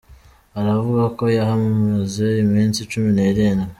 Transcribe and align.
Aravuga 0.59 1.03
ko 1.17 1.25
yahamaze 1.37 2.25
iminsi 2.43 2.79
cumi 2.91 3.09
n’irindwi. 3.15 3.69